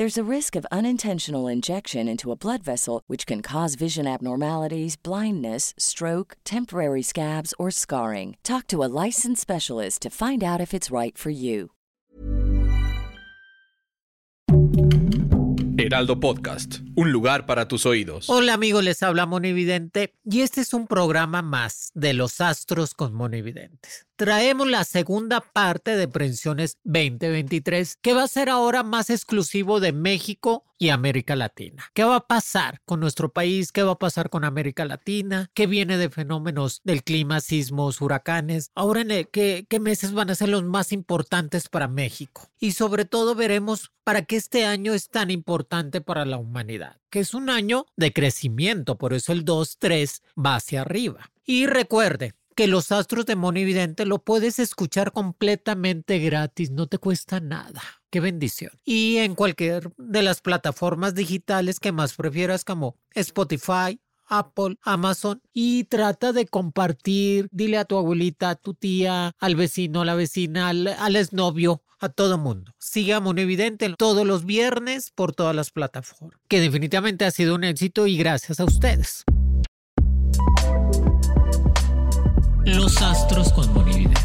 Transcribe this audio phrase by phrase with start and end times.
[0.00, 4.96] There's a risk of unintentional injection into a blood vessel, which can cause vision abnormalities,
[4.96, 8.38] blindness, stroke, temporary scabs, or scarring.
[8.42, 11.72] Talk to a licensed specialist to find out if it's right for you.
[15.76, 18.30] Heraldo Podcast, un lugar para tus oídos.
[18.30, 23.12] Hola amigos, les habla Monividente y este es un programa más de los astros con
[23.12, 29.80] Monividentes traemos la segunda parte de Prevenciones 2023, que va a ser ahora más exclusivo
[29.80, 31.90] de México y América Latina.
[31.94, 33.72] ¿Qué va a pasar con nuestro país?
[33.72, 35.50] ¿Qué va a pasar con América Latina?
[35.54, 38.72] ¿Qué viene de fenómenos del clima, sismos, huracanes?
[38.74, 42.50] Ahora, en ¿qué, ¿qué meses van a ser los más importantes para México?
[42.58, 47.20] Y sobre todo veremos para qué este año es tan importante para la humanidad, que
[47.20, 51.30] es un año de crecimiento, por eso el 2-3 va hacia arriba.
[51.46, 57.40] Y recuerde, que los astros de Monividente lo puedes escuchar completamente gratis, no te cuesta
[57.40, 57.82] nada.
[58.10, 58.72] Qué bendición.
[58.84, 65.84] Y en cualquier de las plataformas digitales que más prefieras como Spotify, Apple, Amazon y
[65.84, 70.68] trata de compartir, dile a tu abuelita, a tu tía, al vecino, a la vecina,
[70.68, 72.72] al, al exnovio, a todo mundo.
[72.78, 78.06] Siga Monividente todos los viernes por todas las plataformas, que definitivamente ha sido un éxito
[78.06, 79.24] y gracias a ustedes.
[82.64, 84.20] Los astros con Monividente.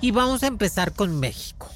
[0.00, 1.68] Y vamos a empezar con México.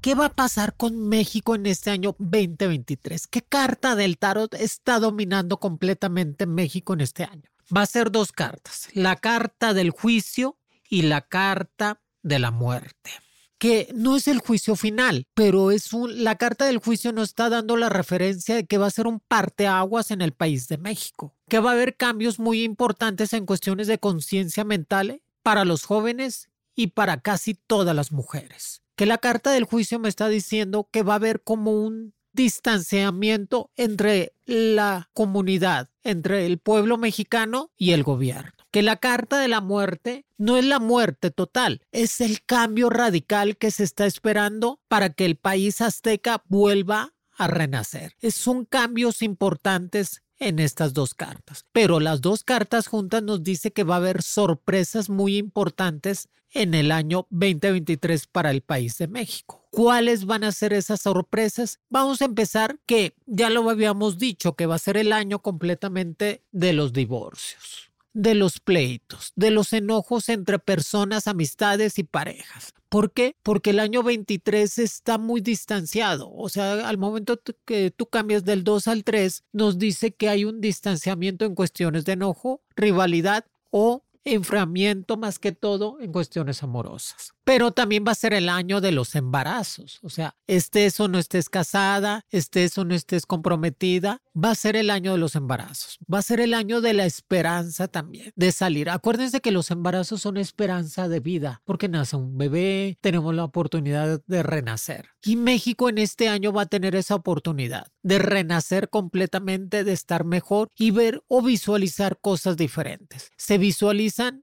[0.00, 3.26] ¿Qué va a pasar con México en este año 2023?
[3.26, 7.50] ¿Qué carta del tarot está dominando completamente México en este año?
[7.74, 13.25] Va a ser dos cartas, la carta del juicio y la carta de la muerte
[13.58, 17.48] que no es el juicio final, pero es un, la carta del juicio nos está
[17.48, 21.34] dando la referencia de que va a ser un parteaguas en el país de México,
[21.48, 26.50] que va a haber cambios muy importantes en cuestiones de conciencia mental para los jóvenes
[26.74, 28.82] y para casi todas las mujeres.
[28.96, 33.70] Que la carta del juicio me está diciendo que va a haber como un distanciamiento
[33.76, 39.60] entre la comunidad, entre el pueblo mexicano y el gobierno que la carta de la
[39.60, 45.10] muerte no es la muerte total, es el cambio radical que se está esperando para
[45.10, 48.14] que el país azteca vuelva a renacer.
[48.30, 51.64] Son cambios importantes en estas dos cartas.
[51.72, 56.74] Pero las dos cartas juntas nos dice que va a haber sorpresas muy importantes en
[56.74, 59.66] el año 2023 para el país de México.
[59.70, 61.80] ¿Cuáles van a ser esas sorpresas?
[61.90, 66.44] Vamos a empezar que ya lo habíamos dicho, que va a ser el año completamente
[66.52, 72.72] de los divorcios de los pleitos, de los enojos entre personas, amistades y parejas.
[72.88, 73.36] ¿Por qué?
[73.42, 76.32] Porque el año 23 está muy distanciado.
[76.32, 80.46] O sea, al momento que tú cambias del 2 al 3, nos dice que hay
[80.46, 87.32] un distanciamiento en cuestiones de enojo, rivalidad o enfriamiento más que todo en cuestiones amorosas.
[87.44, 90.00] Pero también va a ser el año de los embarazos.
[90.02, 94.74] O sea, estés o no estés casada, estés o no estés comprometida, va a ser
[94.74, 95.98] el año de los embarazos.
[96.12, 98.90] Va a ser el año de la esperanza también, de salir.
[98.90, 104.20] Acuérdense que los embarazos son esperanza de vida, porque nace un bebé, tenemos la oportunidad
[104.26, 105.10] de renacer.
[105.22, 110.24] Y México en este año va a tener esa oportunidad de renacer completamente, de estar
[110.24, 113.32] mejor y ver o visualizar cosas diferentes.
[113.36, 113.58] Se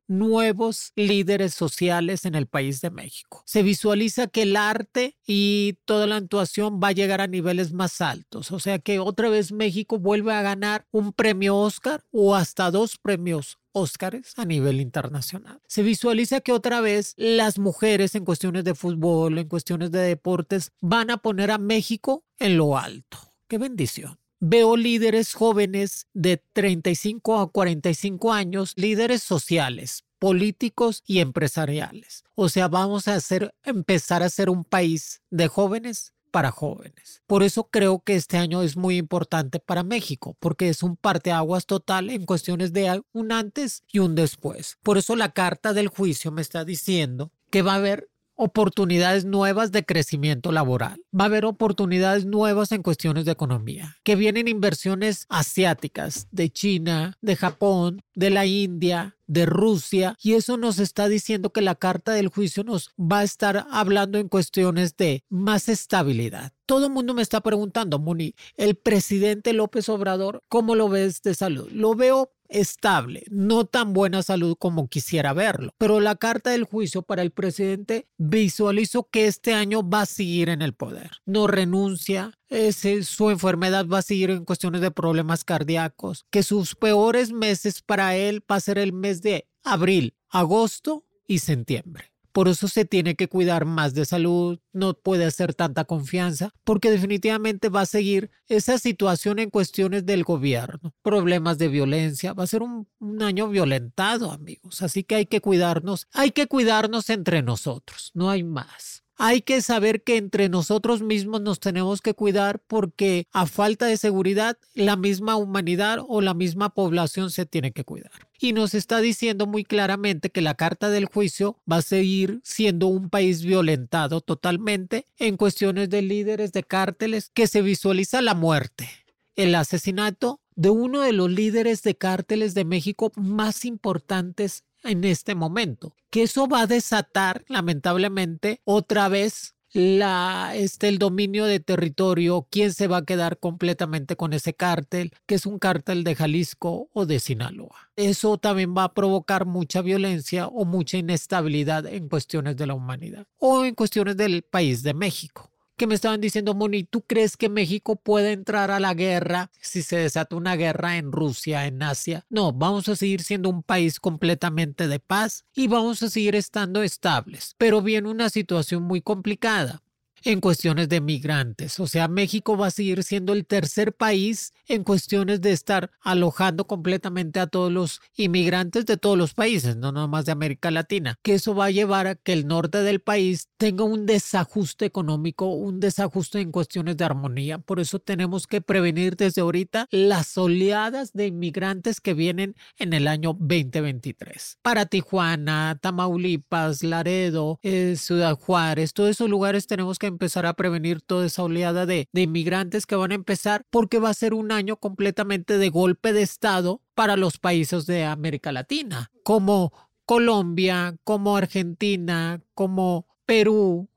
[0.07, 3.43] nuevos líderes sociales en el país de México.
[3.45, 8.01] Se visualiza que el arte y toda la actuación va a llegar a niveles más
[8.01, 12.71] altos, o sea que otra vez México vuelve a ganar un premio Oscar o hasta
[12.71, 15.59] dos premios Óscares a nivel internacional.
[15.67, 20.71] Se visualiza que otra vez las mujeres en cuestiones de fútbol, en cuestiones de deportes,
[20.79, 23.17] van a poner a México en lo alto.
[23.47, 24.22] ¡Qué bendición!
[24.45, 32.25] Veo líderes jóvenes de 35 a 45 años, líderes sociales, políticos y empresariales.
[32.35, 37.21] O sea, vamos a hacer, empezar a ser un país de jóvenes para jóvenes.
[37.25, 41.65] Por eso creo que este año es muy importante para México, porque es un parteaguas
[41.65, 44.77] total en cuestiones de un antes y un después.
[44.83, 49.71] Por eso la carta del juicio me está diciendo que va a haber oportunidades nuevas
[49.71, 51.01] de crecimiento laboral.
[51.17, 57.17] Va a haber oportunidades nuevas en cuestiones de economía, que vienen inversiones asiáticas de China,
[57.21, 62.13] de Japón, de la India, de Rusia, y eso nos está diciendo que la carta
[62.13, 66.53] del juicio nos va a estar hablando en cuestiones de más estabilidad.
[66.73, 71.35] Todo el mundo me está preguntando, Muni, el presidente López Obrador, ¿cómo lo ves de
[71.35, 71.69] salud?
[71.71, 75.75] Lo veo estable, no tan buena salud como quisiera verlo.
[75.77, 80.49] Pero la carta del juicio para el presidente visualizó que este año va a seguir
[80.49, 81.11] en el poder.
[81.27, 86.73] No renuncia, ese, su enfermedad va a seguir en cuestiones de problemas cardíacos, que sus
[86.73, 92.12] peores meses para él va a ser el mes de abril, agosto y septiembre.
[92.33, 96.91] Por eso se tiene que cuidar más de salud, no puede hacer tanta confianza, porque
[96.91, 102.47] definitivamente va a seguir esa situación en cuestiones del gobierno, problemas de violencia, va a
[102.47, 104.81] ser un, un año violentado, amigos.
[104.81, 109.02] Así que hay que cuidarnos, hay que cuidarnos entre nosotros, no hay más.
[109.17, 113.97] Hay que saber que entre nosotros mismos nos tenemos que cuidar porque a falta de
[113.97, 118.11] seguridad la misma humanidad o la misma población se tiene que cuidar.
[118.39, 122.87] Y nos está diciendo muy claramente que la carta del juicio va a seguir siendo
[122.87, 128.89] un país violentado totalmente en cuestiones de líderes de cárteles que se visualiza la muerte,
[129.35, 135.35] el asesinato de uno de los líderes de cárteles de México más importantes en este
[135.35, 142.47] momento, que eso va a desatar lamentablemente otra vez la, este, el dominio de territorio,
[142.49, 146.89] quién se va a quedar completamente con ese cártel, que es un cártel de Jalisco
[146.93, 147.89] o de Sinaloa.
[147.95, 153.25] Eso también va a provocar mucha violencia o mucha inestabilidad en cuestiones de la humanidad
[153.39, 157.49] o en cuestiones del país de México que me estaban diciendo, Moni, ¿tú crees que
[157.49, 162.25] México puede entrar a la guerra si se desata una guerra en Rusia, en Asia?
[162.29, 166.83] No, vamos a seguir siendo un país completamente de paz y vamos a seguir estando
[166.83, 167.55] estables.
[167.57, 169.82] Pero viene una situación muy complicada
[170.23, 171.79] en cuestiones de migrantes.
[171.79, 176.65] O sea, México va a seguir siendo el tercer país en cuestiones de estar alojando
[176.65, 181.35] completamente a todos los inmigrantes de todos los países, no nomás de América Latina, que
[181.35, 185.79] eso va a llevar a que el norte del país tenga un desajuste económico, un
[185.79, 187.57] desajuste en cuestiones de armonía.
[187.57, 193.07] Por eso tenemos que prevenir desde ahorita las oleadas de inmigrantes que vienen en el
[193.07, 194.59] año 2023.
[194.61, 201.01] Para Tijuana, Tamaulipas, Laredo, eh, Ciudad Juárez, todos esos lugares tenemos que empezar a prevenir
[201.01, 204.51] toda esa oleada de, de inmigrantes que van a empezar porque va a ser un
[204.51, 209.73] año completamente de golpe de Estado para los países de América Latina, como
[210.05, 213.89] Colombia, como Argentina, como Perú,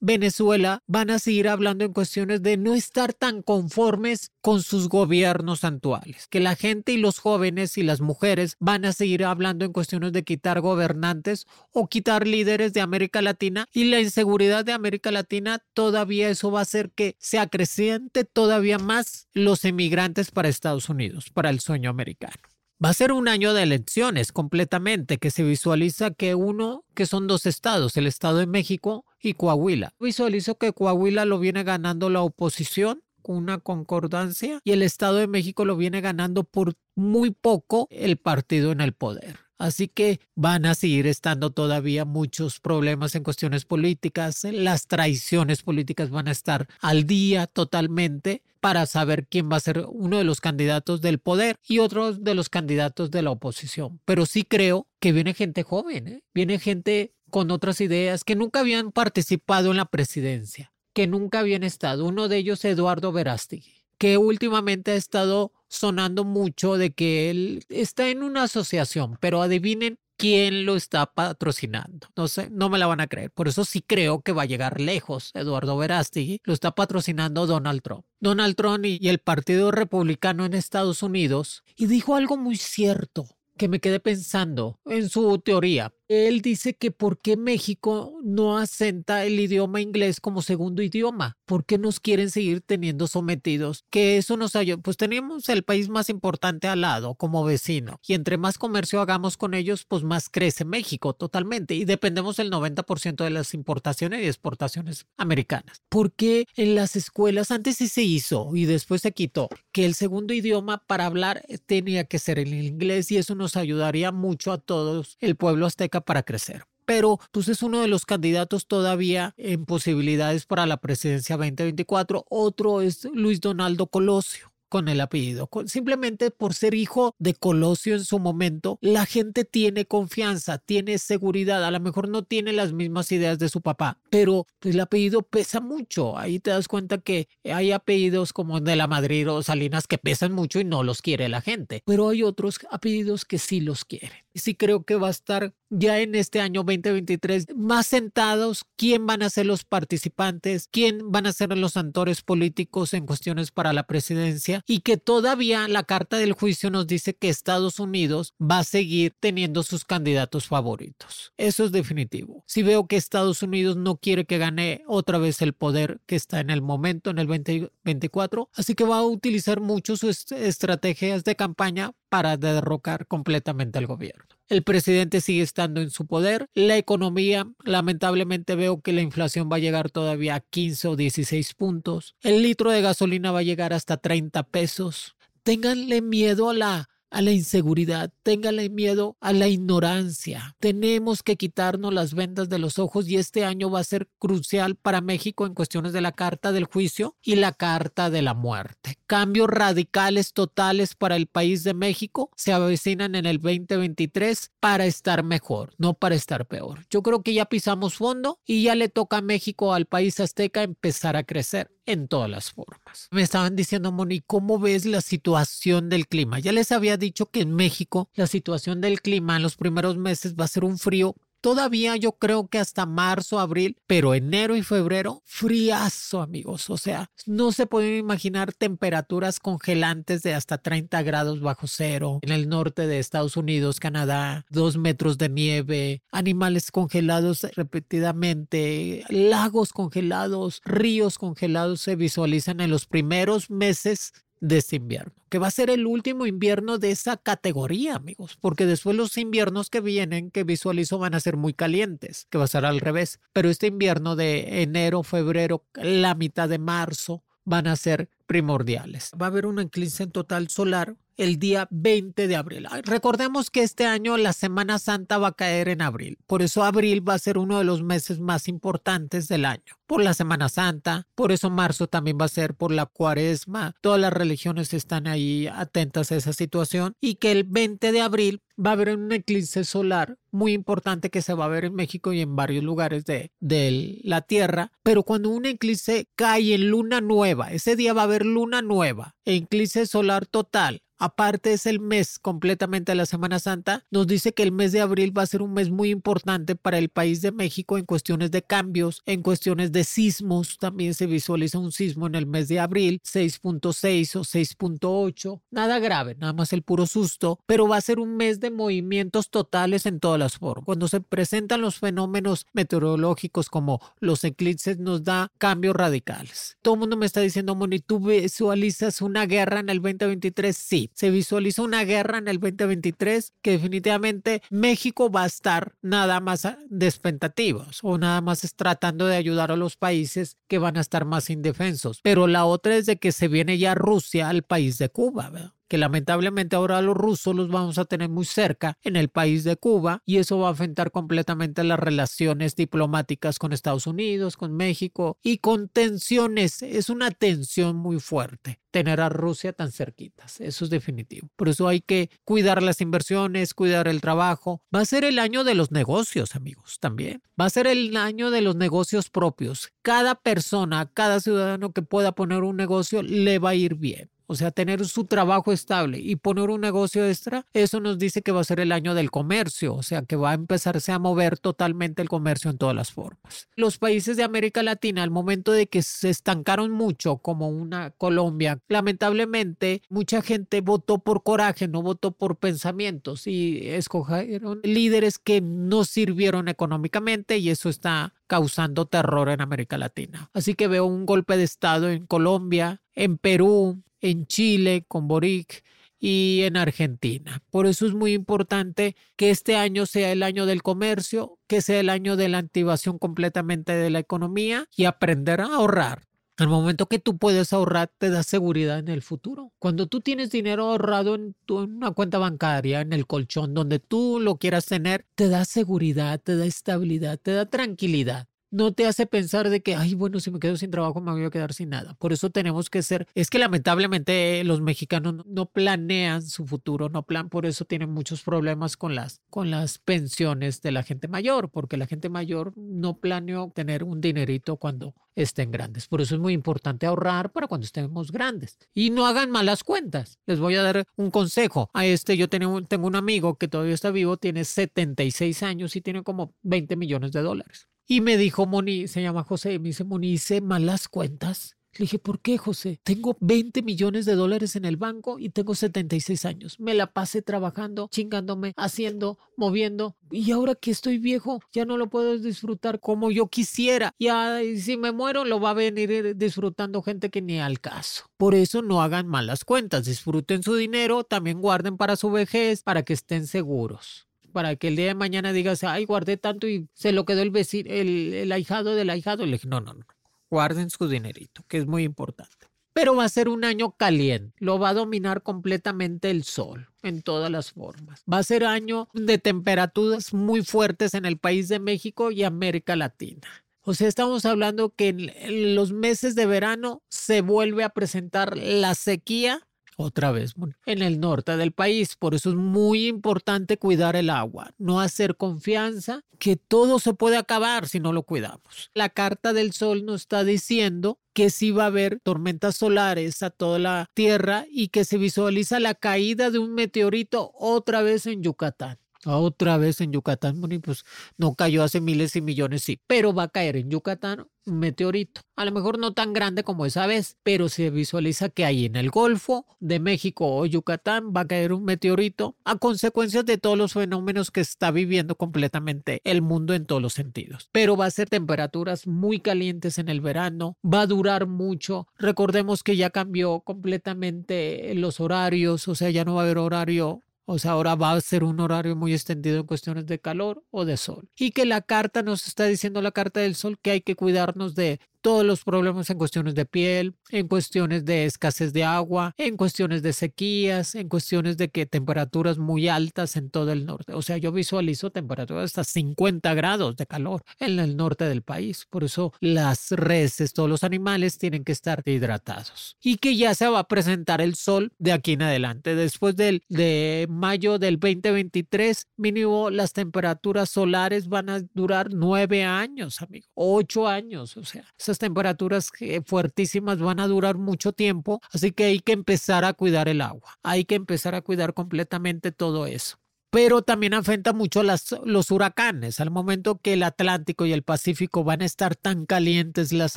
[0.00, 5.62] Venezuela van a seguir hablando en cuestiones de no estar tan conformes con sus gobiernos
[5.62, 9.72] actuales, que la gente y los jóvenes y las mujeres van a seguir hablando en
[9.72, 15.10] cuestiones de quitar gobernantes o quitar líderes de América Latina y la inseguridad de América
[15.10, 20.88] Latina todavía eso va a hacer que se acreciente todavía más los emigrantes para Estados
[20.88, 22.40] Unidos, para el sueño americano.
[22.82, 27.26] Va a ser un año de elecciones completamente, que se visualiza que uno, que son
[27.26, 29.94] dos estados, el estado de México y Coahuila.
[30.00, 35.26] Visualizo que Coahuila lo viene ganando la oposición con una concordancia y el estado de
[35.26, 39.50] México lo viene ganando por muy poco el partido en el poder.
[39.60, 44.44] Así que van a seguir estando todavía muchos problemas en cuestiones políticas.
[44.44, 49.84] Las traiciones políticas van a estar al día totalmente para saber quién va a ser
[49.88, 54.00] uno de los candidatos del poder y otro de los candidatos de la oposición.
[54.06, 56.22] Pero sí creo que viene gente joven, ¿eh?
[56.32, 61.62] viene gente con otras ideas que nunca habían participado en la presidencia, que nunca habían
[61.62, 62.04] estado.
[62.04, 68.08] Uno de ellos, Eduardo Verástegui que últimamente ha estado sonando mucho de que él está
[68.08, 72.08] en una asociación, pero adivinen quién lo está patrocinando.
[72.16, 73.30] No sé, no me la van a creer.
[73.30, 75.30] Por eso sí creo que va a llegar lejos.
[75.34, 78.06] Eduardo Verástegui lo está patrocinando Donald Trump.
[78.20, 81.62] Donald Trump y el Partido Republicano en Estados Unidos.
[81.76, 85.92] Y dijo algo muy cierto que me quedé pensando en su teoría.
[86.10, 91.64] Él dice que por qué México no asenta el idioma inglés como segundo idioma, por
[91.64, 96.08] qué nos quieren seguir teniendo sometidos, que eso nos ayuda, pues tenemos el país más
[96.08, 100.64] importante al lado como vecino y entre más comercio hagamos con ellos, pues más crece
[100.64, 105.80] México totalmente y dependemos del 90% de las importaciones y exportaciones americanas.
[105.88, 109.94] ¿Por qué en las escuelas antes sí se hizo y después se quitó que el
[109.94, 114.58] segundo idioma para hablar tenía que ser el inglés y eso nos ayudaría mucho a
[114.58, 116.64] todos el pueblo azteca para crecer.
[116.86, 122.24] pero pues es uno de los candidatos todavía en posibilidades para la presidencia 2024.
[122.28, 125.50] Otro es Luis Donaldo Colosio con el apellido.
[125.66, 131.64] Simplemente por ser hijo de Colosio en su momento, la gente tiene confianza, tiene seguridad.
[131.64, 135.60] A lo mejor no tiene las mismas ideas de su papá, pero el apellido pesa
[135.60, 136.16] mucho.
[136.16, 140.32] Ahí te das cuenta que hay apellidos como de la Madrid o Salinas que pesan
[140.32, 144.20] mucho y no los quiere la gente, pero hay otros apellidos que sí los quieren.
[144.34, 149.22] Sí creo que va a estar ya en este año 2023 más sentados quién van
[149.22, 153.84] a ser los participantes, quién van a ser los actores políticos en cuestiones para la
[153.84, 158.64] presidencia y que todavía la carta del juicio nos dice que Estados Unidos va a
[158.64, 161.32] seguir teniendo sus candidatos favoritos.
[161.36, 162.44] Eso es definitivo.
[162.46, 166.40] Si veo que Estados Unidos no quiere que gane otra vez el poder que está
[166.40, 171.36] en el momento, en el 2024, así que va a utilizar mucho sus estrategias de
[171.36, 174.19] campaña para derrocar completamente al gobierno.
[174.48, 176.48] El presidente sigue estando en su poder.
[176.54, 181.54] La economía, lamentablemente veo que la inflación va a llegar todavía a 15 o 16
[181.54, 182.16] puntos.
[182.22, 185.14] El litro de gasolina va a llegar hasta 30 pesos.
[185.44, 190.56] Ténganle miedo a la a la inseguridad, téngale miedo a la ignorancia.
[190.60, 194.76] Tenemos que quitarnos las vendas de los ojos y este año va a ser crucial
[194.76, 198.96] para México en cuestiones de la carta del juicio y la carta de la muerte.
[199.06, 205.24] Cambios radicales totales para el país de México se avecinan en el 2023 para estar
[205.24, 206.86] mejor, no para estar peor.
[206.90, 210.62] Yo creo que ya pisamos fondo y ya le toca a México, al país azteca,
[210.62, 213.08] empezar a crecer en todas las formas.
[213.10, 216.38] Me estaban diciendo, Moni, ¿cómo ves la situación del clima?
[216.38, 220.34] Ya les había dicho que en México la situación del clima en los primeros meses
[220.34, 224.62] va a ser un frío todavía yo creo que hasta marzo, abril, pero enero y
[224.62, 226.70] febrero, friazo, amigos.
[226.70, 232.32] O sea, no se pueden imaginar temperaturas congelantes de hasta 30 grados bajo cero en
[232.32, 240.60] el norte de Estados Unidos, Canadá, dos metros de nieve, animales congelados repetidamente, lagos congelados,
[240.64, 245.70] ríos congelados se visualizan en los primeros meses de este invierno, que va a ser
[245.70, 250.98] el último invierno de esa categoría, amigos, porque después los inviernos que vienen, que visualizo,
[250.98, 254.62] van a ser muy calientes, que va a ser al revés, pero este invierno de
[254.62, 259.10] enero, febrero, la mitad de marzo, van a ser primordiales.
[259.20, 262.66] Va a haber un eclipse en total solar el día 20 de abril.
[262.84, 266.16] Recordemos que este año la Semana Santa va a caer en abril.
[266.26, 269.74] Por eso abril va a ser uno de los meses más importantes del año.
[269.86, 273.74] Por la Semana Santa, por eso marzo también va a ser por la cuaresma.
[273.82, 276.94] Todas las religiones están ahí atentas a esa situación.
[277.00, 281.22] Y que el 20 de abril va a haber un eclipse solar muy importante que
[281.22, 284.70] se va a ver en México y en varios lugares de, de la Tierra.
[284.82, 289.14] Pero cuando un eclipse cae en luna nueva, ese día va a haber luna nueva,
[289.24, 294.42] eclipse solar total aparte es el mes completamente de la Semana Santa, nos dice que
[294.42, 297.32] el mes de abril va a ser un mes muy importante para el país de
[297.32, 300.58] México en cuestiones de cambios, en cuestiones de sismos.
[300.58, 305.40] También se visualiza un sismo en el mes de abril, 6.6 o 6.8.
[305.50, 309.30] Nada grave, nada más el puro susto, pero va a ser un mes de movimientos
[309.30, 310.66] totales en todas las formas.
[310.66, 316.58] Cuando se presentan los fenómenos meteorológicos como los eclipses, nos da cambios radicales.
[316.60, 320.56] Todo el mundo me está diciendo, Moni, ¿tú visualizas una guerra en el 2023?
[320.56, 326.20] Sí, se visualiza una guerra en el 2023 que definitivamente México va a estar nada
[326.20, 331.04] más despentativos o nada más tratando de ayudar a los países que van a estar
[331.04, 332.00] más indefensos.
[332.02, 335.52] Pero la otra es de que se viene ya Rusia al país de Cuba, ¿verdad?
[335.70, 339.56] Que lamentablemente ahora los rusos los vamos a tener muy cerca en el país de
[339.56, 345.16] Cuba y eso va a afectar completamente las relaciones diplomáticas con Estados Unidos, con México
[345.22, 346.62] y con tensiones.
[346.62, 350.40] Es una tensión muy fuerte tener a Rusia tan cerquitas.
[350.40, 351.28] Eso es definitivo.
[351.36, 354.62] Por eso hay que cuidar las inversiones, cuidar el trabajo.
[354.74, 357.22] Va a ser el año de los negocios, amigos, también.
[357.40, 359.70] Va a ser el año de los negocios propios.
[359.82, 364.36] Cada persona, cada ciudadano que pueda poner un negocio, le va a ir bien o
[364.36, 368.40] sea, tener su trabajo estable y poner un negocio extra, eso nos dice que va
[368.40, 372.00] a ser el año del comercio, o sea, que va a empezarse a mover totalmente
[372.00, 373.48] el comercio en todas las formas.
[373.56, 378.60] Los países de América Latina, al momento de que se estancaron mucho, como una Colombia,
[378.68, 385.82] lamentablemente mucha gente votó por coraje, no votó por pensamientos y escogieron líderes que no
[385.82, 390.30] sirvieron económicamente y eso está causando terror en América Latina.
[390.34, 395.64] Así que veo un golpe de Estado en Colombia, en Perú, en Chile con Boric
[395.98, 397.42] y en Argentina.
[397.50, 401.80] Por eso es muy importante que este año sea el año del comercio, que sea
[401.80, 406.04] el año de la activación completamente de la economía y aprender a ahorrar
[406.38, 409.52] Al momento que tú puedes ahorrar, te da seguridad en el futuro.
[409.58, 414.18] Cuando tú tienes dinero ahorrado en, en una cuenta bancaria, en el colchón, donde tú
[414.20, 419.06] lo quieras tener, te da seguridad, te da estabilidad, te da tranquilidad no te hace
[419.06, 421.70] pensar de que, ay, bueno, si me quedo sin trabajo me voy a quedar sin
[421.70, 421.94] nada.
[421.94, 427.04] Por eso tenemos que ser, es que lamentablemente los mexicanos no planean su futuro, no
[427.04, 431.50] plan, por eso tienen muchos problemas con las, con las pensiones de la gente mayor,
[431.50, 435.86] porque la gente mayor no planeó tener un dinerito cuando estén grandes.
[435.86, 438.58] Por eso es muy importante ahorrar para cuando estemos grandes.
[438.74, 440.18] Y no hagan malas cuentas.
[440.26, 441.70] Les voy a dar un consejo.
[441.72, 445.80] A este yo tengo, tengo un amigo que todavía está vivo, tiene 76 años y
[445.80, 447.69] tiene como 20 millones de dólares.
[447.92, 451.56] Y me dijo Moni, se llama José, me dice Moni, hice malas cuentas.
[451.72, 452.78] Le dije, ¿por qué, José?
[452.84, 456.60] Tengo 20 millones de dólares en el banco y tengo 76 años.
[456.60, 459.96] Me la pasé trabajando, chingándome, haciendo, moviendo.
[460.12, 463.92] Y ahora que estoy viejo, ya no lo puedo disfrutar como yo quisiera.
[463.98, 468.04] Ya si me muero, lo va a venir disfrutando gente que ni al caso.
[468.16, 469.86] Por eso no hagan malas cuentas.
[469.86, 474.76] Disfruten su dinero, también guarden para su vejez, para que estén seguros para que el
[474.76, 478.32] día de mañana digas, ay, guardé tanto y se lo quedó el vecino, el, el
[478.32, 479.26] ahijado del ahijado.
[479.26, 479.84] Le dije, no, no, no,
[480.30, 482.46] guarden su dinerito, que es muy importante.
[482.72, 487.02] Pero va a ser un año caliente, lo va a dominar completamente el sol en
[487.02, 488.02] todas las formas.
[488.10, 492.76] Va a ser año de temperaturas muy fuertes en el país de México y América
[492.76, 493.28] Latina.
[493.62, 498.74] O sea, estamos hablando que en los meses de verano se vuelve a presentar la
[498.74, 499.46] sequía
[499.80, 500.34] otra vez
[500.66, 501.96] en el norte del país.
[501.96, 507.16] Por eso es muy importante cuidar el agua, no hacer confianza que todo se puede
[507.16, 508.70] acabar si no lo cuidamos.
[508.74, 513.30] La carta del sol nos está diciendo que sí va a haber tormentas solares a
[513.30, 518.22] toda la Tierra y que se visualiza la caída de un meteorito otra vez en
[518.22, 518.78] Yucatán.
[519.06, 520.84] Otra vez en Yucatán, bueno, pues
[521.16, 525.22] no cayó hace miles y millones, sí, pero va a caer en Yucatán un meteorito.
[525.36, 528.76] A lo mejor no tan grande como esa vez, pero se visualiza que ahí en
[528.76, 533.56] el Golfo de México o Yucatán va a caer un meteorito a consecuencia de todos
[533.56, 537.48] los fenómenos que está viviendo completamente el mundo en todos los sentidos.
[537.52, 541.88] Pero va a ser temperaturas muy calientes en el verano, va a durar mucho.
[541.98, 547.02] Recordemos que ya cambió completamente los horarios, o sea, ya no va a haber horario
[547.32, 550.64] o sea, ahora va a ser un horario muy extendido en cuestiones de calor o
[550.64, 551.08] de sol.
[551.16, 554.56] Y que la carta nos está diciendo la carta del sol que hay que cuidarnos
[554.56, 559.36] de todos los problemas en cuestiones de piel, en cuestiones de escasez de agua, en
[559.36, 563.94] cuestiones de sequías, en cuestiones de que temperaturas muy altas en todo el norte.
[563.94, 568.66] O sea, yo visualizo temperaturas hasta 50 grados de calor en el norte del país.
[568.70, 572.76] Por eso las reses, todos los animales tienen que estar hidratados.
[572.82, 575.74] Y que ya se va a presentar el sol de aquí en adelante.
[575.74, 583.00] Después del, de mayo del 2023, mínimo las temperaturas solares van a durar nueve años,
[583.02, 583.26] amigo.
[583.34, 584.36] Ocho años.
[584.36, 584.64] O sea,
[584.98, 585.70] temperaturas
[586.06, 590.38] fuertísimas van a durar mucho tiempo, así que hay que empezar a cuidar el agua,
[590.42, 592.99] hay que empezar a cuidar completamente todo eso
[593.30, 596.00] pero también afecta mucho las, los huracanes.
[596.00, 599.96] Al momento que el Atlántico y el Pacífico van a estar tan calientes las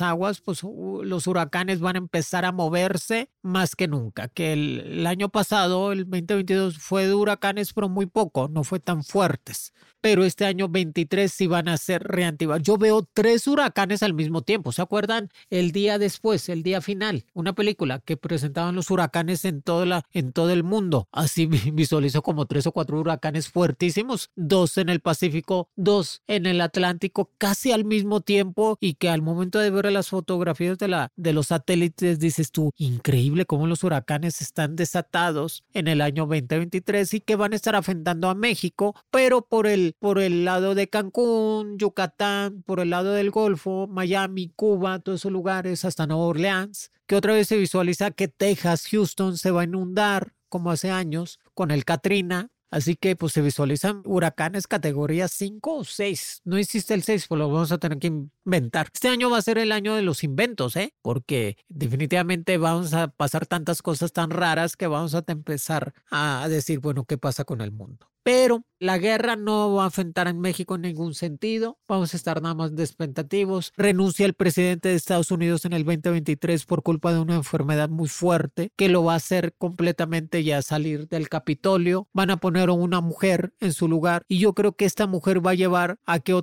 [0.00, 4.28] aguas, pues los huracanes van a empezar a moverse más que nunca.
[4.28, 8.78] Que el, el, año pasado, el 2022, fue de huracanes, pero muy poco, no fue
[8.78, 9.72] tan fuertes
[10.04, 12.62] pero este año 23 sí van a ser reactivados.
[12.62, 14.70] Yo veo tres huracanes al mismo tiempo.
[14.70, 15.30] ¿Se acuerdan?
[15.48, 20.04] El día después, el día final, una película que presentaban los huracanes en todo, la,
[20.12, 21.08] en todo el mundo.
[21.10, 26.60] Así visualizo como tres o cuatro huracanes fuertísimos, dos en el Pacífico, dos en el
[26.60, 31.12] Atlántico, casi al mismo tiempo y que al momento de ver las fotografías de, la,
[31.16, 37.14] de los satélites dices tú, increíble cómo los huracanes están desatados en el año 2023
[37.14, 40.88] y que van a estar afectando a México, pero por el por el lado de
[40.88, 46.90] Cancún, Yucatán, por el lado del Golfo, Miami, Cuba, todos esos lugares, hasta Nueva Orleans,
[47.06, 51.40] que otra vez se visualiza que Texas, Houston se va a inundar como hace años
[51.54, 56.42] con el Katrina, Así que pues se visualizan huracanes categoría 5 o 6.
[56.44, 58.88] No existe el 6, pues lo vamos a tener que inventar.
[58.92, 60.92] Este año va a ser el año de los inventos, ¿eh?
[61.00, 66.80] Porque definitivamente vamos a pasar tantas cosas tan raras que vamos a empezar a decir,
[66.80, 68.08] bueno, ¿qué pasa con el mundo?
[68.24, 71.78] Pero la guerra no va a afectar en México en ningún sentido.
[71.86, 73.72] Vamos a estar nada más despentativos.
[73.76, 78.08] Renuncia el presidente de Estados Unidos en el 2023 por culpa de una enfermedad muy
[78.08, 82.08] fuerte que lo va a hacer completamente ya salir del Capitolio.
[82.14, 85.46] Van a poner a una mujer en su lugar y yo creo que esta mujer
[85.46, 86.34] va a llevar a que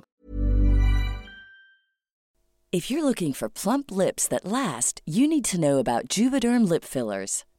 [2.74, 6.84] If you're looking for plump lips that last, you need to know about Juvederm lip
[6.84, 7.44] fillers.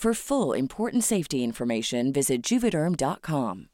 [0.00, 3.68] For full important safety information, visit juvederm.com.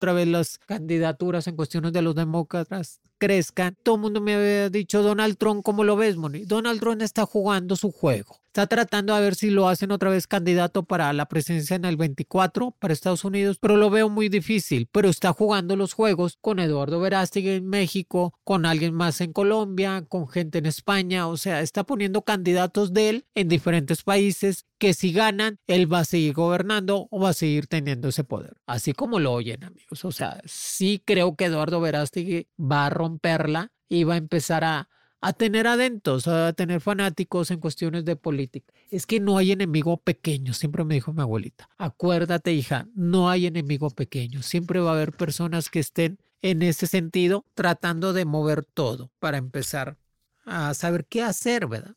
[0.00, 3.76] Otra vez las candidaturas en cuestiones de los demócratas crezcan.
[3.82, 6.44] Todo el mundo me había dicho, Donald Trump, ¿cómo lo ves, Moni?
[6.44, 8.40] Donald Trump está jugando su juego.
[8.54, 11.96] Está tratando de ver si lo hacen otra vez candidato para la presidencia en el
[11.96, 14.88] 24 para Estados Unidos, pero lo veo muy difícil.
[14.92, 20.04] Pero está jugando los juegos con Eduardo Verástegui en México, con alguien más en Colombia,
[20.08, 21.26] con gente en España.
[21.26, 26.00] O sea, está poniendo candidatos de él en diferentes países que si ganan, él va
[26.00, 28.54] a seguir gobernando o va a seguir teniendo ese poder.
[28.66, 30.04] Así como lo oyen, amigos.
[30.04, 34.88] O sea, sí creo que Eduardo Verástegui va a romperla y va a empezar a
[35.24, 38.74] a tener adentros, a tener fanáticos en cuestiones de política.
[38.90, 41.70] Es que no hay enemigo pequeño, siempre me dijo mi abuelita.
[41.78, 44.42] Acuérdate, hija, no hay enemigo pequeño.
[44.42, 49.38] Siempre va a haber personas que estén en ese sentido tratando de mover todo para
[49.38, 49.96] empezar
[50.44, 51.94] a saber qué hacer, ¿verdad?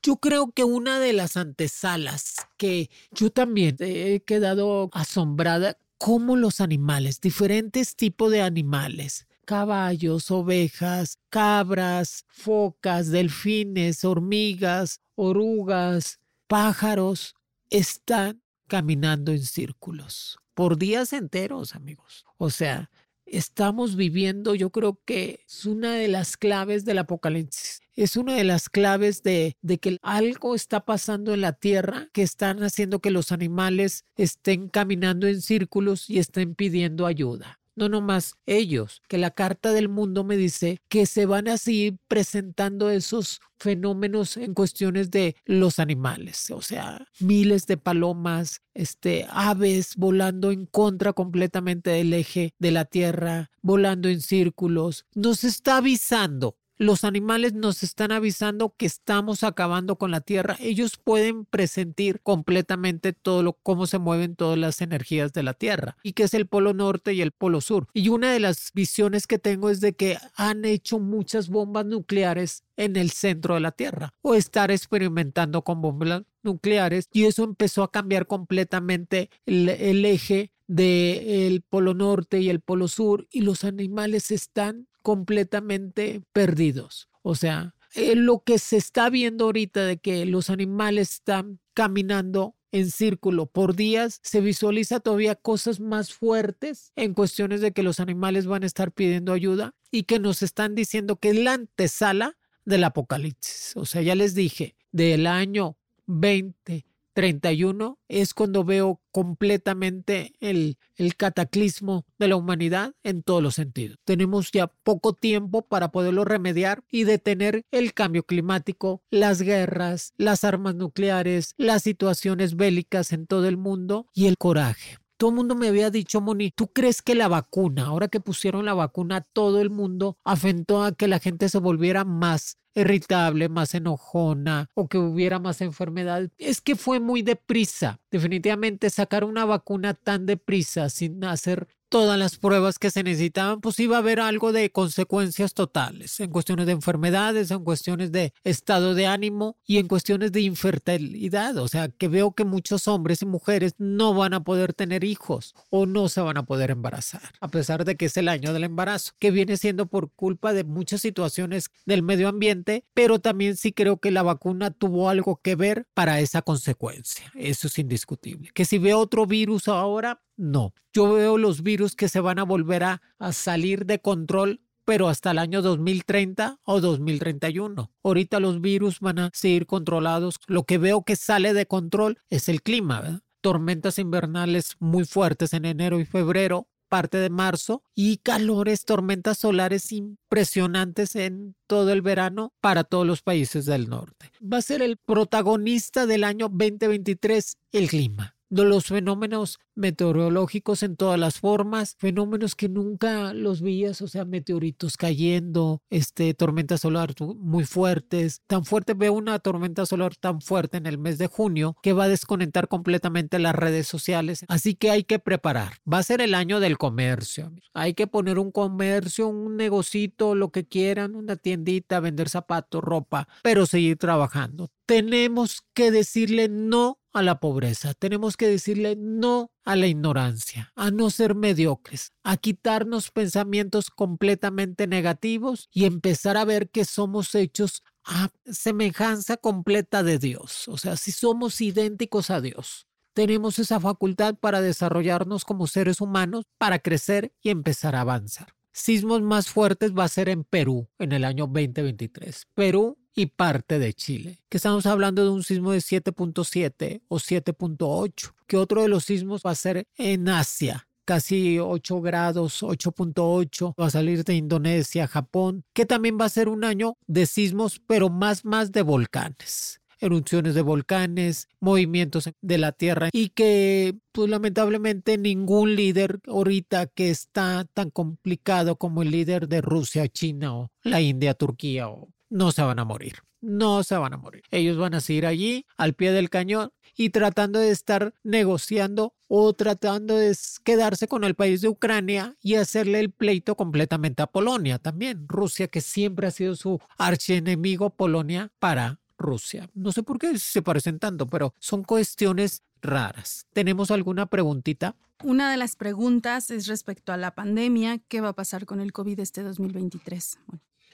[0.00, 6.60] Yo creo que una de las antesalas que yo también he quedado asombrada, cómo los
[6.60, 17.34] animales, diferentes tipos de animales, caballos, ovejas, cabras, focas, delfines, hormigas, orugas, pájaros,
[17.68, 22.24] están caminando en círculos por días enteros, amigos.
[22.36, 22.92] O sea,
[23.26, 27.80] estamos viviendo, yo creo que es una de las claves del apocalipsis.
[27.96, 32.62] Es una de las claves de, que algo está pasando en la tierra que están
[32.62, 39.02] haciendo que los animales estén caminando en círculos y estén pidiendo ayuda no nomás ellos,
[39.08, 44.36] que la carta del mundo me dice que se van a seguir presentando esos fenómenos
[44.36, 51.12] en cuestiones de los animales, o sea, miles de palomas, este, aves volando en contra
[51.12, 57.82] completamente del eje de la Tierra, volando en círculos, nos está avisando los animales nos
[57.82, 60.56] están avisando que estamos acabando con la Tierra.
[60.60, 65.98] Ellos pueden presentir completamente todo lo cómo se mueven todas las energías de la Tierra
[66.02, 67.88] y que es el polo norte y el polo sur.
[67.92, 72.64] Y una de las visiones que tengo es de que han hecho muchas bombas nucleares
[72.78, 77.82] en el centro de la Tierra o estar experimentando con bombas nucleares y eso empezó
[77.82, 83.64] a cambiar completamente el, el eje del polo norte y el polo sur y los
[83.64, 87.08] animales están completamente perdidos.
[87.22, 92.54] O sea, eh, lo que se está viendo ahorita de que los animales están caminando
[92.72, 97.98] en círculo por días, se visualiza todavía cosas más fuertes en cuestiones de que los
[97.98, 102.36] animales van a estar pidiendo ayuda y que nos están diciendo que es la antesala
[102.64, 103.72] del apocalipsis.
[103.76, 110.76] O sea, ya les dije, del año 20 31 es cuando veo completamente el,
[111.16, 113.98] cataclismo de la humanidad en todos los sentidos.
[114.04, 120.44] Tenemos ya poco tiempo para poderlo remediar y detener el cambio climático, las guerras, las
[120.44, 124.98] armas nucleares, las situaciones bélicas en todo el mundo y el coraje.
[125.16, 128.64] Todo el mundo me había dicho, Moni, ¿tú crees que la vacuna, ahora que pusieron
[128.64, 133.74] la vacuna, todo el mundo afentó a que la gente se volviera más irritable, más
[133.74, 136.30] enojona o que hubiera más enfermedad.
[136.38, 138.00] Es que fue muy deprisa.
[138.10, 143.78] Definitivamente sacar una vacuna tan deprisa sin hacer todas las pruebas que se necesitaban, pues
[143.80, 148.94] iba a haber algo de consecuencias totales en cuestiones de enfermedades, en cuestiones de estado
[148.94, 151.56] de ánimo y en cuestiones de infertilidad.
[151.58, 155.54] O sea, que veo que muchos hombres y mujeres no van a poder tener hijos
[155.68, 158.64] o no se van a poder embarazar, a pesar de que es el año del
[158.64, 163.72] embarazo, que viene siendo por culpa de muchas situaciones del medio ambiente, pero también sí
[163.72, 167.32] creo que la vacuna tuvo algo que ver para esa consecuencia.
[167.34, 168.50] Eso es indiscutible.
[168.54, 170.72] Que si veo otro virus ahora, no.
[170.92, 175.30] Yo veo los virus que se van a volver a, salir de control pero hasta
[175.30, 177.92] el año 2030 o 2031.
[178.02, 180.40] Ahorita los virus van a seguir controlados.
[180.48, 185.66] Lo que veo que sale de control es el clima, tormentas invernales muy fuertes en
[185.66, 192.52] enero y febrero, parte de marzo, y calores, tormentas solares impresionantes en todo el verano
[192.60, 194.32] para todos los países del norte.
[194.42, 201.18] Va a ser el protagonista del año 2023, el clima los fenómenos meteorológicos en todas
[201.18, 207.64] las formas, fenómenos que nunca los veías, o sea, meteoritos cayendo, este, tormentas solar muy
[207.64, 211.92] fuertes, tan fuerte, veo una tormenta solar tan fuerte en el mes de junio que
[211.92, 216.20] va a desconectar completamente las redes sociales, así que hay que preparar, va a ser
[216.20, 221.36] el año del comercio, hay que poner un comercio, un negocito, lo que quieran, una
[221.36, 224.70] tiendita, vender zapatos, ropa, pero seguir trabajando.
[224.86, 230.90] Tenemos que decirle no a la pobreza, tenemos que decirle no a la ignorancia, a
[230.90, 237.84] no ser mediocres, a quitarnos pensamientos completamente negativos y empezar a ver que somos hechos
[238.04, 242.88] a semejanza completa de Dios, o sea, si somos idénticos a Dios.
[243.12, 248.48] Tenemos esa facultad para desarrollarnos como seres humanos, para crecer y empezar a avanzar.
[248.72, 252.48] Sismos más fuertes va a ser en Perú en el año 2023.
[252.54, 258.32] Perú y parte de Chile, que estamos hablando de un sismo de 7.7 o 7.8,
[258.46, 263.86] que otro de los sismos va a ser en Asia, casi 8 grados, 8.8, va
[263.86, 268.10] a salir de Indonesia, Japón, que también va a ser un año de sismos, pero
[268.10, 275.18] más, más de volcanes erupciones de volcanes, movimientos de la Tierra y que pues lamentablemente
[275.18, 281.00] ningún líder ahorita que está tan complicado como el líder de Rusia, China o la
[281.00, 283.16] India, Turquía o no se van a morir.
[283.40, 284.42] No se van a morir.
[284.50, 289.52] Ellos van a seguir allí al pie del cañón y tratando de estar negociando o
[289.52, 294.78] tratando de quedarse con el país de Ucrania y hacerle el pleito completamente a Polonia
[294.78, 295.26] también.
[295.28, 299.68] Rusia, que siempre ha sido su archienemigo, Polonia para Rusia.
[299.74, 303.46] No sé por qué se parecen tanto, pero son cuestiones raras.
[303.52, 304.96] ¿Tenemos alguna preguntita?
[305.22, 307.98] Una de las preguntas es respecto a la pandemia.
[308.08, 310.38] ¿Qué va a pasar con el COVID este 2023?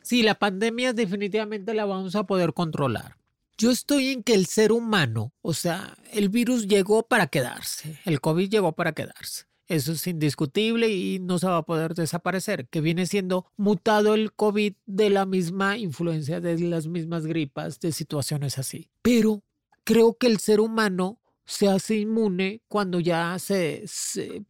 [0.07, 3.17] Sí, la pandemia definitivamente la vamos a poder controlar.
[3.59, 8.21] Yo estoy en que el ser humano, o sea, el virus llegó para quedarse, el
[8.21, 9.47] COVID llegó para quedarse.
[9.67, 14.33] Eso es indiscutible y no se va a poder desaparecer, que viene siendo mutado el
[14.33, 18.89] COVID de la misma influencia, de las mismas gripas, de situaciones así.
[19.03, 19.43] Pero
[19.83, 23.85] creo que el ser humano se hace inmune cuando ya se,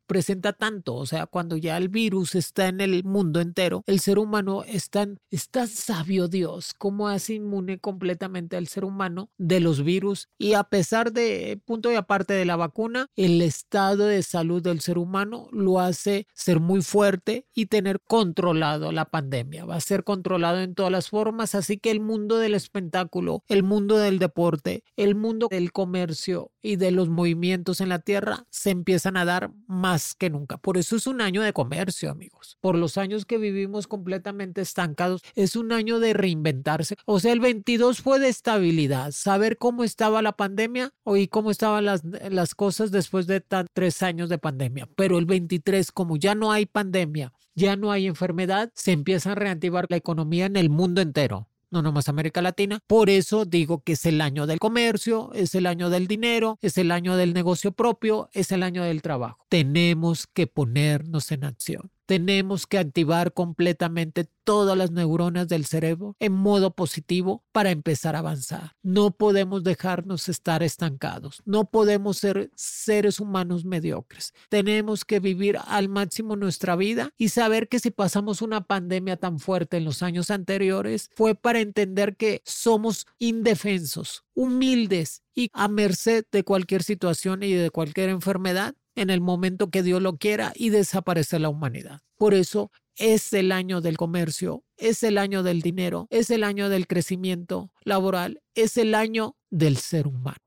[0.06, 4.18] presenta tanto, o sea, cuando ya el virus está en el mundo entero, el ser
[4.18, 10.28] humano está, está sabio Dios, cómo hace inmune completamente al ser humano de los virus.
[10.38, 14.80] Y a pesar de, punto y aparte de la vacuna, el estado de salud del
[14.80, 20.04] ser humano lo hace ser muy fuerte y tener controlado la pandemia, va a ser
[20.04, 24.85] controlado en todas las formas, así que el mundo del espectáculo, el mundo del deporte,
[24.96, 29.51] el mundo del comercio y de los movimientos en la Tierra se empiezan a dar
[29.66, 30.59] más que nunca.
[30.59, 32.59] Por eso es un año de comercio, amigos.
[32.61, 36.96] Por los años que vivimos completamente estancados, es un año de reinventarse.
[37.05, 41.85] O sea, el 22 fue de estabilidad, saber cómo estaba la pandemia y cómo estaban
[41.85, 44.88] las, las cosas después de tres años de pandemia.
[44.96, 49.35] Pero el 23, como ya no hay pandemia, ya no hay enfermedad, se empieza a
[49.35, 52.81] reactivar la economía en el mundo entero no nomás América Latina.
[52.87, 56.79] Por eso digo que es el año del comercio, es el año del dinero, es
[56.79, 59.44] el año del negocio propio, es el año del trabajo.
[59.48, 61.90] Tenemos que ponernos en acción.
[62.07, 68.21] Tenemos que activar completamente todas las neuronas del cerebro en modo positivo para empezar a
[68.21, 68.77] avanzar.
[68.83, 71.42] No podemos dejarnos estar estancados.
[71.45, 74.33] No podemos ser seres humanos mediocres.
[74.49, 79.40] Tenemos que vivir al máximo nuestra vida y saber que si pasamos una pandemia tan
[79.40, 86.25] fuerte en los años anteriores fue para entender que somos indefensos, humildes y a merced
[86.31, 90.70] de cualquier situación y de cualquier enfermedad en el momento que Dios lo quiera y
[90.70, 92.00] desaparece la humanidad.
[92.16, 96.68] Por eso es el año del comercio, es el año del dinero, es el año
[96.68, 100.38] del crecimiento laboral, es el año del ser humano.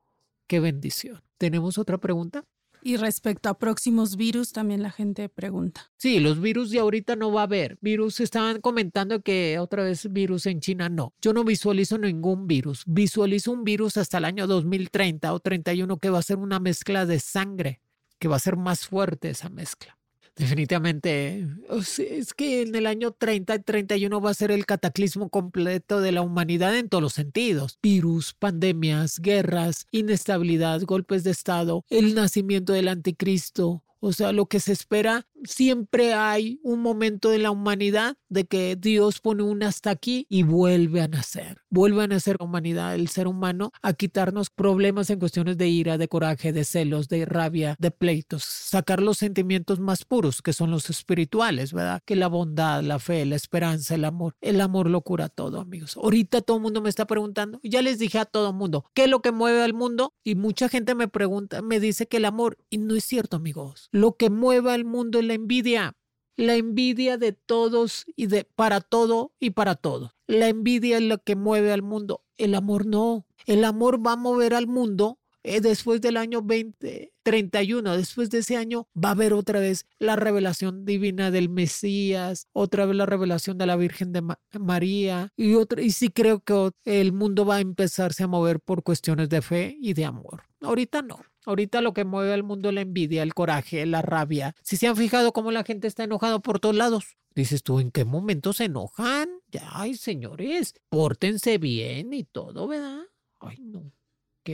[0.48, 1.22] Qué bendición.
[1.38, 2.44] ¿Tenemos otra pregunta?
[2.82, 5.92] Y respecto a próximos virus, también la gente pregunta.
[5.98, 7.78] Sí, los virus de ahorita no va a haber.
[7.82, 11.14] Virus, estaban comentando que otra vez virus en China no.
[11.22, 12.84] Yo no visualizo ningún virus.
[12.88, 17.06] Visualizo un virus hasta el año 2030 o 31 que va a ser una mezcla
[17.06, 17.82] de sangre
[18.20, 20.00] que va a ser más fuerte esa mezcla.
[20.40, 26.00] Definitivamente, es que en el año 30 y 31 va a ser el cataclismo completo
[26.00, 27.78] de la humanidad en todos los sentidos.
[27.84, 34.62] Virus, pandemias, guerras, inestabilidad, golpes de Estado, el nacimiento del anticristo, o sea, lo que
[34.62, 39.90] se espera siempre hay un momento de la humanidad de que Dios pone un hasta
[39.90, 41.62] aquí y vuelve a nacer.
[41.70, 45.98] Vuelve a nacer la humanidad, el ser humano, a quitarnos problemas en cuestiones de ira,
[45.98, 50.72] de coraje, de celos, de rabia, de pleitos, sacar los sentimientos más puros, que son
[50.72, 52.02] los espirituales, ¿verdad?
[52.06, 54.36] Que la bondad, la fe, la esperanza, el amor.
[54.42, 55.98] El amor lo cura todo, amigos.
[55.98, 59.10] Ahorita todo mundo me está preguntando, ya les dije a todo el mundo, ¿qué es
[59.10, 60.14] lo que mueve al mundo?
[60.24, 63.90] Y mucha gente me pregunta, me dice que el amor, y no es cierto, amigos.
[63.92, 65.96] Lo que mueve al mundo es la envidia.
[66.38, 70.16] La envidia de todos y de para todo y para todo.
[70.26, 72.24] La envidia es lo que mueve al mundo.
[72.38, 73.28] El amor no.
[73.46, 78.58] El amor va a mover al mundo eh, después del año 2031, después de ese
[78.58, 83.58] año, va a haber otra vez la revelación divina del Mesías, otra vez la revelación
[83.58, 84.24] de la Virgen de
[84.60, 88.84] María y otra, y sí creo que el mundo va a empezarse a mover por
[88.84, 90.44] cuestiones de fe y de amor.
[90.62, 91.20] Ahorita no.
[91.46, 94.56] Ahorita lo que mueve al mundo es la envidia, el coraje, la rabia.
[94.62, 97.18] Si se han fijado cómo la gente está enojada por todos lados.
[97.34, 99.30] Dices tú, ¿en qué momento se enojan?
[99.50, 103.04] Ya, ay, señores, pórtense bien y todo, ¿verdad?
[103.40, 103.92] Ay, no,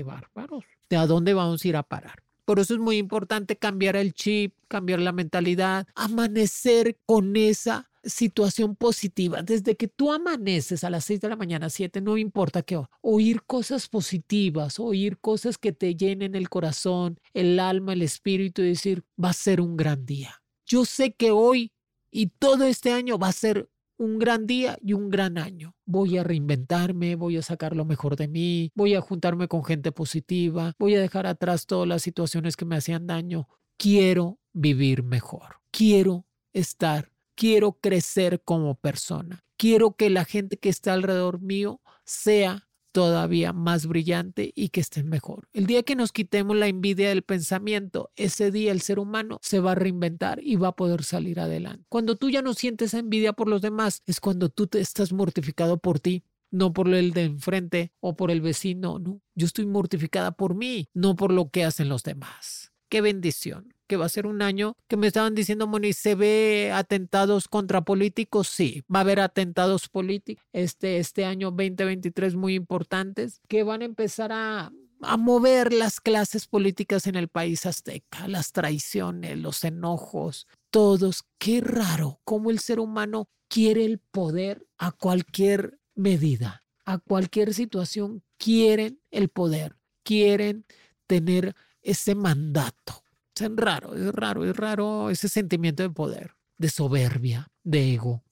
[0.04, 0.64] bárbaros.
[0.90, 2.24] ¿De a dónde vamos a ir a parar?
[2.46, 8.76] Por eso es muy importante cambiar el chip, cambiar la mentalidad, amanecer con esa situación
[8.76, 9.42] positiva.
[9.42, 13.42] Desde que tú amaneces a las 6 de la mañana, 7, no importa qué, oír
[13.44, 19.04] cosas positivas, oír cosas que te llenen el corazón, el alma, el espíritu y decir,
[19.22, 20.44] va a ser un gran día.
[20.68, 21.72] Yo sé que hoy
[22.12, 25.76] y todo este año va a ser un gran día y un gran año.
[25.86, 29.92] Voy a reinventarme, voy a sacar lo mejor de mí, voy a juntarme con gente
[29.92, 33.48] positiva, voy a dejar atrás todas las situaciones que me hacían daño.
[33.78, 40.94] Quiero vivir mejor, quiero estar, quiero crecer como persona, quiero que la gente que está
[40.94, 42.65] alrededor mío sea
[42.96, 45.50] todavía más brillante y que estén mejor.
[45.52, 49.60] El día que nos quitemos la envidia del pensamiento, ese día el ser humano se
[49.60, 51.84] va a reinventar y va a poder salir adelante.
[51.90, 55.78] Cuando tú ya no sientes envidia por los demás, es cuando tú te estás mortificado
[55.78, 59.20] por ti, no por el de enfrente o por el vecino, no.
[59.34, 62.72] Yo estoy mortificada por mí, no por lo que hacen los demás.
[62.88, 66.72] Qué bendición que va a ser un año que me estaban diciendo, Moni, ¿se ve
[66.74, 68.48] atentados contra políticos?
[68.48, 73.86] Sí, va a haber atentados políticos este, este año 2023 muy importantes que van a
[73.86, 74.72] empezar a,
[75.02, 81.24] a mover las clases políticas en el país azteca, las traiciones, los enojos, todos.
[81.38, 88.24] Qué raro cómo el ser humano quiere el poder a cualquier medida, a cualquier situación,
[88.38, 90.66] quieren el poder, quieren
[91.08, 93.05] tener ese mandato.
[93.40, 98.24] Es raro, es raro, es raro ese sentimiento de poder, de soberbia, de ego,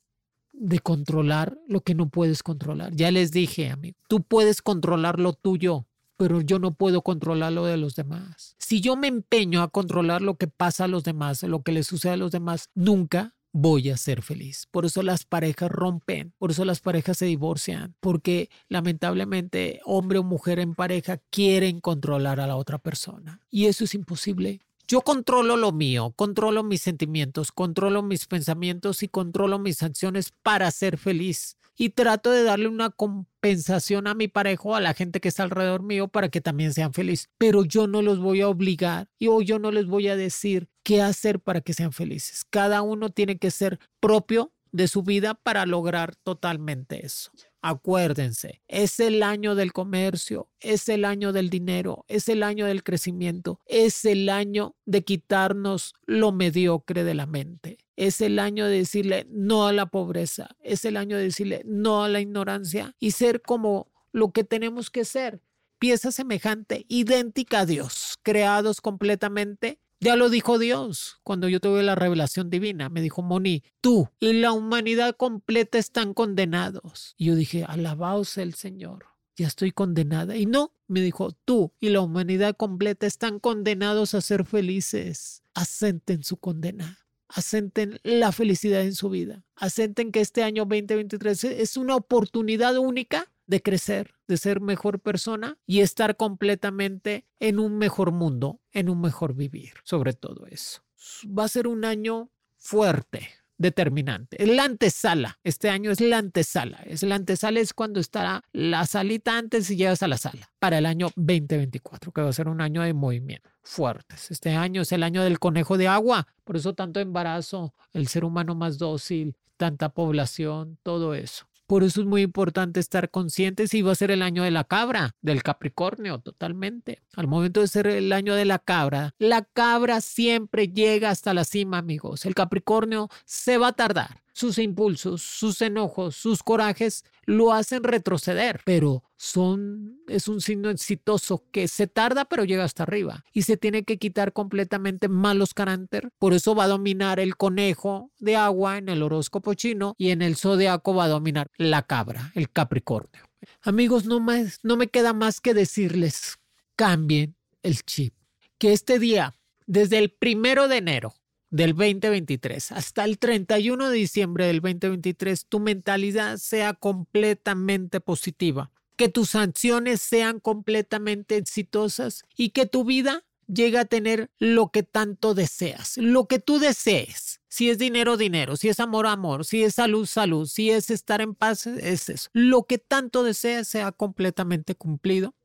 [0.54, 2.96] de controlar lo que no puedes controlar.
[2.96, 7.66] Ya les dije, amigo, tú puedes controlar lo tuyo, pero yo no puedo controlar lo
[7.66, 8.56] de los demás.
[8.60, 11.88] Si yo me empeño a controlar lo que pasa a los demás, lo que les
[11.88, 14.68] sucede a los demás, nunca voy a ser feliz.
[14.72, 20.24] Por eso las parejas rompen, por eso las parejas se divorcian, porque lamentablemente hombre o
[20.24, 23.42] mujer en pareja quieren controlar a la otra persona.
[23.50, 24.62] Y eso es imposible.
[24.88, 30.70] Yo controlo lo mío, controlo mis sentimientos, controlo mis pensamientos y controlo mis acciones para
[30.72, 31.58] ser feliz.
[31.76, 35.82] Y trato de darle una compensación a mi pareja a la gente que está alrededor
[35.82, 37.30] mío para que también sean felices.
[37.40, 41.02] Pero yo no los voy a obligar y yo no les voy a decir qué
[41.02, 42.46] hacer para que sean felices.
[42.48, 47.32] Cada uno tiene que ser propio de su vida para lograr totalmente eso.
[47.66, 52.84] Acuérdense, es el año del comercio, es el año del dinero, es el año del
[52.84, 57.78] crecimiento, es el año de quitarnos lo mediocre de la mente.
[57.96, 62.04] Es el año de decirle no a la pobreza, es el año de decirle no
[62.04, 65.42] a la ignorancia y ser como lo que tenemos que ser,
[65.80, 71.96] pieza semejante, idéntica a Dios, creados completamente ya lo dijo Dios cuando yo tuve la
[71.96, 72.90] revelación divina.
[72.90, 77.16] Me dijo, Moni, tú y la humanidad completa están condenados.
[77.18, 79.06] Y yo dije, alabaos el Señor.
[79.36, 80.38] Ya estoy condenada.
[80.38, 85.42] Y no, me dijo, tú y la humanidad completa están condenados a ser felices.
[85.54, 87.00] Asenten su condena.
[87.30, 89.44] Asenten la felicidad en su vida.
[89.56, 95.58] Asenten que este año 2023 es una oportunidad única de crecer, de ser mejor persona
[95.66, 100.82] y estar completamente en un mejor mundo, en un mejor vivir, sobre todo eso.
[101.26, 104.42] Va a ser un año fuerte, determinante.
[104.42, 105.40] Es la antesala.
[105.44, 106.82] Este año es la antesala.
[106.86, 110.78] Es la antesala es cuando estará la salita antes y llegas a la sala para
[110.78, 114.30] el año 2024, que va a ser un año de movimiento fuertes.
[114.30, 116.28] Este año es el año del conejo de agua.
[116.44, 122.02] Por eso tanto embarazo, el ser humano más dócil, tanta población, todo eso Por eso
[122.02, 125.42] es muy importante estar conscientes si va a ser el año de la cabra, del
[125.42, 127.02] Capricornio, totalmente.
[127.16, 131.46] Al momento de ser el año de la cabra, la cabra siempre llega hasta la
[131.46, 132.28] cima, amigos.
[132.28, 138.62] El Capricornio se va a tardar sus impulsos, sus enojos, sus corajes lo hacen retroceder,
[138.66, 143.58] pero son es un signo exitoso que se tarda pero llega hasta arriba y se
[143.58, 146.10] tiene que quitar completamente malos carácter.
[146.20, 150.22] Por eso va a dominar el conejo de agua en el horóscopo chino y en
[150.22, 153.24] el zodiaco va a dominar la cabra, el Capricornio.
[153.62, 156.40] Amigos, no más no me queda más que decirles,
[156.76, 158.14] cambien el chip.
[158.58, 161.14] Que este día desde el primero de enero
[161.54, 169.08] del 2023 hasta el 31 de diciembre del 2023 tu mentalidad sea completamente positiva, que
[169.08, 175.36] tus acciones sean completamente exitosas y que tu vida llegue a tener lo que tanto
[175.36, 177.40] deseas, lo que tú desees.
[177.50, 181.22] Si es dinero, dinero, si es amor, amor, si es salud, salud, si es estar
[181.22, 182.30] en paz, es eso.
[182.34, 185.36] Lo que tanto deseas sea completamente cumplido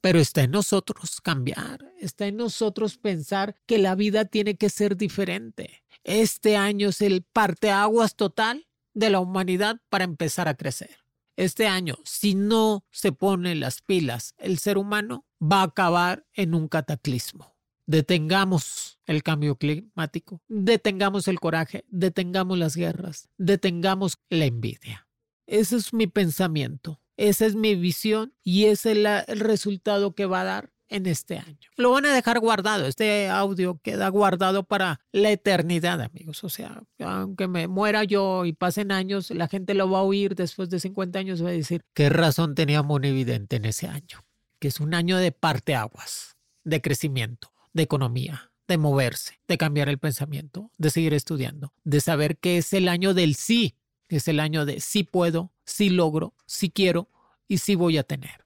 [0.00, 4.96] pero está en nosotros cambiar, está en nosotros pensar que la vida tiene que ser
[4.96, 5.82] diferente.
[6.04, 11.06] Este año es el parteaguas total de la humanidad para empezar a crecer.
[11.36, 16.54] Este año, si no se pone las pilas, el ser humano va a acabar en
[16.54, 17.54] un cataclismo.
[17.86, 25.08] Detengamos el cambio climático, detengamos el coraje, detengamos las guerras, detengamos la envidia.
[25.46, 27.00] Ese es mi pensamiento.
[27.16, 31.38] Esa es mi visión y ese es el resultado que va a dar en este
[31.38, 31.70] año.
[31.76, 36.44] Lo van a dejar guardado, este audio queda guardado para la eternidad, amigos.
[36.44, 40.34] O sea, aunque me muera yo y pasen años, la gente lo va a oír
[40.34, 44.24] después de 50 años va a decir, ¿qué razón tenía Monividente en ese año?
[44.58, 49.98] Que es un año de parteaguas, de crecimiento, de economía, de moverse, de cambiar el
[49.98, 53.74] pensamiento, de seguir estudiando, de saber que es el año del sí,
[54.08, 57.08] es el año de sí puedo, sí logro, sí quiero
[57.48, 58.44] y sí voy a tener.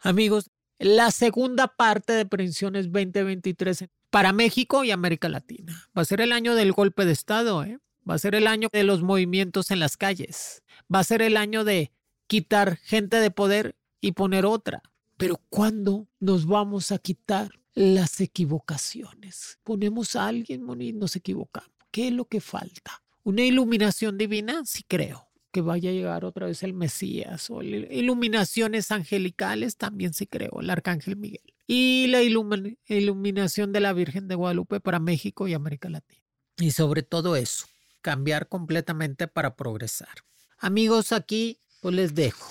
[0.00, 5.88] Amigos, la segunda parte de Pensiones 2023 para México y América Latina.
[5.96, 7.78] Va a ser el año del golpe de Estado, ¿eh?
[8.08, 10.62] va a ser el año de los movimientos en las calles,
[10.92, 11.92] va a ser el año de
[12.26, 14.82] quitar gente de poder y poner otra.
[15.16, 19.58] Pero ¿cuándo nos vamos a quitar las equivocaciones?
[19.62, 21.70] Ponemos a alguien y nos equivocamos.
[21.90, 23.02] ¿Qué es lo que falta?
[23.24, 24.62] ¿Una iluminación divina?
[24.64, 30.26] Sí creo que vaya a llegar otra vez el Mesías o iluminaciones angelicales, también sí
[30.26, 31.42] creo, el Arcángel Miguel.
[31.66, 36.22] Y la iluminación de la Virgen de Guadalupe para México y América Latina.
[36.56, 37.66] Y sobre todo eso,
[38.00, 40.14] cambiar completamente para progresar.
[40.58, 42.50] Amigos, aquí pues les dejo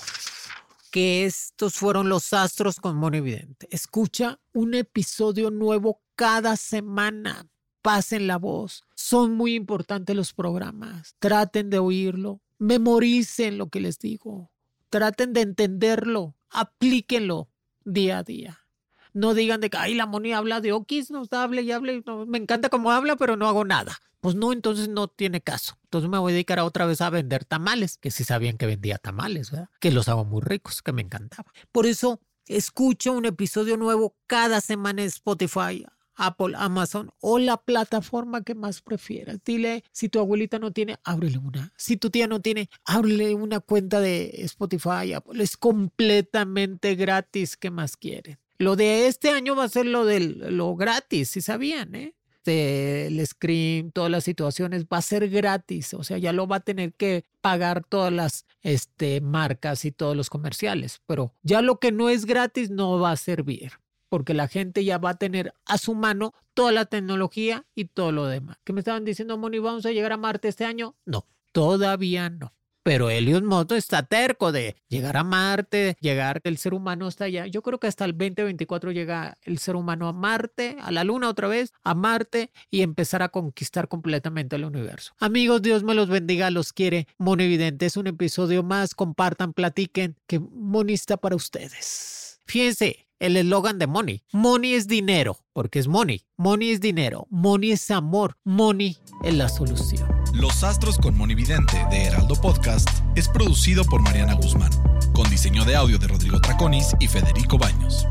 [0.91, 3.67] que estos fueron los astros con Mono Evidente.
[3.71, 7.47] Escucha un episodio nuevo cada semana.
[7.81, 8.83] Pasen la voz.
[9.01, 11.15] Son muy importantes los programas.
[11.19, 14.51] Traten de oírlo memoricen lo que les digo,
[14.91, 17.49] traten de entenderlo, aplíquenlo
[17.83, 18.59] día a día.
[19.13, 22.37] No digan de que, ay, la Moni habla de Okis, nos hable y hable, me
[22.37, 23.97] encanta cómo habla, pero no hago nada.
[24.21, 25.79] Pues no, entonces no tiene caso.
[25.85, 28.67] Entonces me voy a dedicar a otra vez a vender tamales, que sí sabían que
[28.67, 29.69] vendía tamales, ¿verdad?
[29.79, 31.51] Que los hago muy ricos, que me encantaba.
[31.71, 35.83] Por eso escucho un episodio nuevo cada semana en Spotify.
[36.15, 39.39] Apple, Amazon o la plataforma que más prefieras.
[39.43, 41.73] Dile, si tu abuelita no tiene, ábrele una.
[41.77, 45.13] Si tu tía no tiene, ábrele una cuenta de Spotify.
[45.13, 45.43] Apple.
[45.43, 47.57] Es completamente gratis.
[47.57, 48.39] ¿Qué más quieren?
[48.57, 52.13] Lo de este año va a ser lo del lo gratis, si sabían, ¿eh?
[52.45, 56.61] el screen, todas las situaciones, va a ser gratis, o sea, ya lo va a
[56.61, 61.91] tener que pagar todas las este, marcas y todos los comerciales, pero ya lo que
[61.91, 63.73] no es gratis no va a servir
[64.11, 68.11] porque la gente ya va a tener a su mano toda la tecnología y todo
[68.11, 68.57] lo demás.
[68.65, 70.97] ¿Qué me estaban diciendo, Moni, vamos a llegar a Marte este año?
[71.05, 72.53] No, todavía no.
[72.83, 77.47] Pero Helios Moto está terco de llegar a Marte, llegar el ser humano hasta allá.
[77.47, 81.29] Yo creo que hasta el 2024 llega el ser humano a Marte, a la Luna
[81.29, 85.13] otra vez, a Marte y empezar a conquistar completamente el universo.
[85.19, 87.07] Amigos, Dios me los bendiga, los quiere.
[87.17, 88.93] Mono es un episodio más.
[88.93, 92.30] Compartan, platiquen, que Moni está para ustedes.
[92.51, 94.23] Fíjense, el eslogan de Money.
[94.33, 96.25] Money es dinero, porque es money.
[96.35, 97.25] Money es dinero.
[97.29, 98.35] Money es amor.
[98.43, 100.05] Money es la solución.
[100.33, 104.69] Los Astros con Moni Vidente de Heraldo Podcast es producido por Mariana Guzmán,
[105.13, 108.05] con diseño de audio de Rodrigo Traconis y Federico Baños.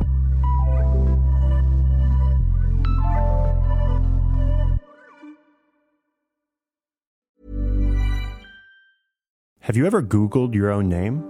[9.61, 11.30] Have you ever Googled your own name?